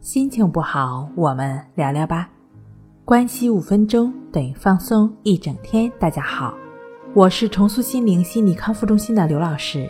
[0.00, 2.26] 心情不好，我们聊聊吧。
[3.04, 5.92] 关系五分钟等于放松一整天。
[5.98, 6.54] 大家好，
[7.12, 9.86] 我是重塑心灵心理康复中心的刘老师。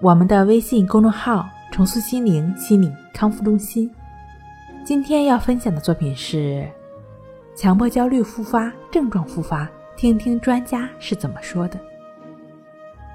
[0.00, 3.90] 我们的微信公众号“重塑心灵心理康复中心”。
[4.86, 6.64] 今天要分享的作品是：
[7.56, 11.80] 强迫焦虑复发症状复发，听听专家是怎么说的。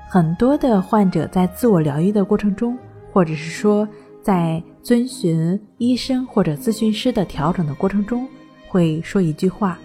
[0.09, 2.77] 很多的患者在自我疗愈的过程中，
[3.13, 3.87] 或者是说。
[4.27, 8.27] 在遵循医生或者咨询师的调整的过程中，
[8.68, 9.79] 会说一句话：“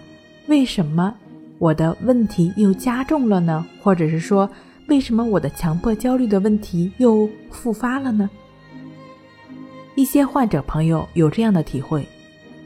[0.47, 1.15] 为什么
[1.59, 4.49] 我的问题又加重了呢？”或者是说
[4.89, 8.29] ：“为什么我的强迫焦虑的问题又复发了呢？”
[9.95, 12.05] 一些患者朋友有这样的体会，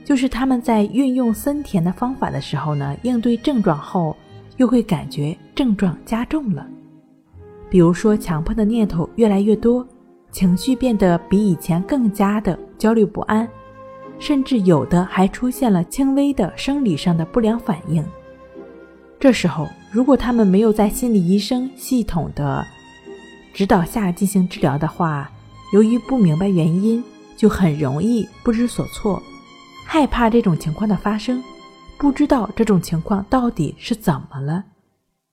[0.04, 4.18] 就是他们在运用森田的方法的时候呢，应对症状后，
[4.56, 6.66] 又会感觉症状加重了，
[7.70, 9.88] 比如说强迫的念头越来越多。
[10.38, 13.50] 情绪变得比以前更加的焦虑不安，
[14.20, 18.06] 甚至有的还出现了轻微的生理上的不良反应。
[19.20, 22.64] 这时候，如果他们没有在心理医生系统的
[23.52, 25.28] 指导下进行治疗的话，
[25.74, 27.04] 由于不明白原因，
[27.36, 29.20] 就很容易不知所措，
[29.88, 31.44] 害怕这种情况的发生，
[31.98, 34.64] 不知道这种情况到底是怎么了，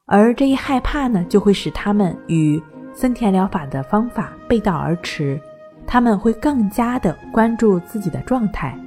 [0.07, 2.59] 而这一害怕呢，就会使他们与。
[2.95, 5.41] 森田疗法的方法背道而驰，
[5.85, 8.79] 他们会更加的关注自己的状态，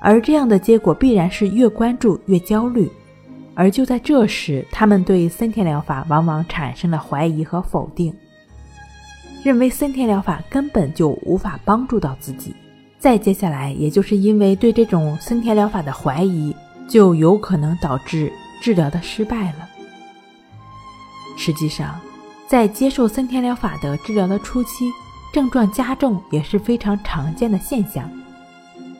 [0.00, 2.90] 而这样的结果必然是越关注越焦虑，
[3.54, 8.12] 而就在这时，他们对森田疗法往往产生了怀疑和否定，
[9.44, 12.52] 认为森田疗法根本就无法帮助到自己。
[12.98, 16.54] 再接下来，也就是因为对这种森田疗法的怀疑，
[16.88, 19.68] 就有可能导致治疗的失败了。
[21.36, 21.98] 实际上。
[22.48, 24.90] 在接受森田疗法的治疗的初期，
[25.34, 28.10] 症状加重也是非常常见的现象。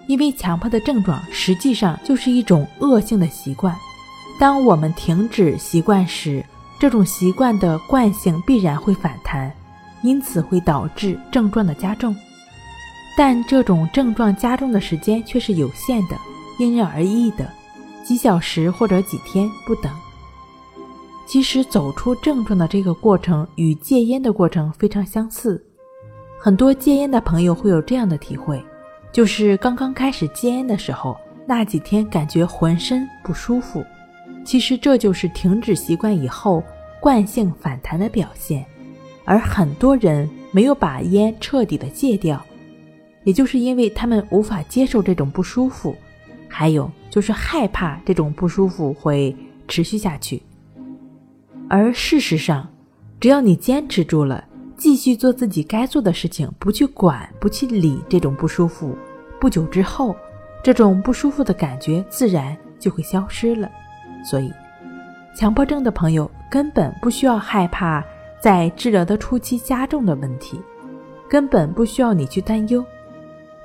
[0.06, 3.74] 因为强迫的症状实际上就是一种恶性的习惯，
[4.38, 6.44] 当我们停止习惯时，
[6.78, 9.50] 这种习惯的惯性必然会反弹，
[10.02, 12.14] 因此会导致症状的加重。
[13.16, 16.16] 但这种症状加重的时间却是有限的，
[16.58, 17.50] 因人而异的，
[18.04, 19.90] 几小时或者几天不等。
[21.28, 25.62] 其实走出症状的这个过程与戒烟的过程非常相似，
[26.40, 28.64] 很多戒烟的朋友会有这样的体会，
[29.12, 31.14] 就是刚刚开始戒烟的时候，
[31.46, 33.84] 那几天感觉浑身不舒服。
[34.42, 36.64] 其实这就是停止习惯以后
[36.98, 38.64] 惯性反弹的表现，
[39.26, 42.42] 而很多人没有把烟彻底的戒掉，
[43.24, 45.94] 也就是因为他们无法接受这种不舒服，
[46.48, 50.40] 还有就是害怕这种不舒服会持续下去。
[51.68, 52.66] 而事实上，
[53.20, 54.42] 只要你坚持住了，
[54.76, 58.96] 继续做自己该做的事情，不去管、不去理这种不舒服，
[59.38, 60.16] 不久之后，
[60.62, 63.70] 这种不舒服的感觉自然就会消失了。
[64.24, 64.50] 所以，
[65.36, 68.02] 强迫症的朋友根本不需要害怕
[68.40, 70.60] 在治疗的初期加重的问题，
[71.28, 72.84] 根本不需要你去担忧。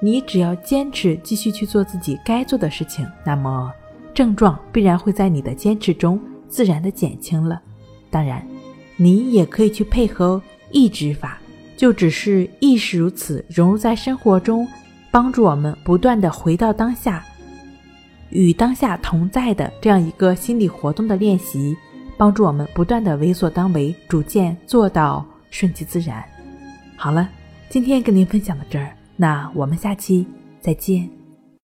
[0.02, 3.72] 你只要坚持继续去做自己该做的事情，那么
[4.13, 6.19] 症状必然会在你的坚持中
[6.50, 7.62] 自然的减轻了。
[8.13, 8.46] 当然，
[8.96, 11.40] 你也可以去配合抑制法，
[11.75, 14.68] 就只是意识如此融入在生活中，
[15.09, 17.25] 帮助我们不断的回到当下，
[18.29, 21.75] 与当下同在的这样一个心理活动的练习，
[22.16, 26.24] 帮助我们不断的为所当为，逐渐做到顺其自然。
[26.95, 27.28] 好了，
[27.68, 30.24] 今天跟您分享到这儿，那我们下期
[30.62, 31.23] 再见。